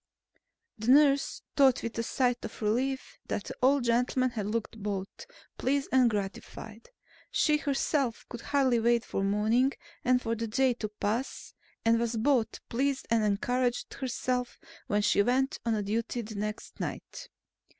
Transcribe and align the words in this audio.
The 0.79 0.89
nurse 0.89 1.43
thought 1.55 1.83
with 1.83 1.95
a 1.99 2.01
sigh 2.01 2.33
of 2.41 2.61
relief 2.63 3.19
that 3.27 3.43
the 3.43 3.53
old 3.61 3.83
gentleman 3.83 4.31
had 4.31 4.47
looked 4.47 4.81
both 4.81 5.27
pleased 5.59 5.89
and 5.91 6.09
gratified. 6.09 6.89
She 7.29 7.57
herself 7.57 8.25
could 8.27 8.41
hardly 8.41 8.79
wait 8.79 9.05
for 9.05 9.23
morning, 9.23 9.73
and 10.03 10.19
for 10.19 10.33
the 10.33 10.47
day 10.47 10.73
to 10.73 10.89
pass, 10.89 11.53
and 11.85 11.99
was 11.99 12.15
both 12.17 12.67
pleased 12.67 13.05
and 13.11 13.23
encouraged 13.23 13.93
herself 13.93 14.59
when 14.87 15.03
she 15.03 15.21
went 15.21 15.59
on 15.67 15.83
duty 15.83 16.23
the 16.23 16.33
next 16.33 16.79
night. 16.79 17.29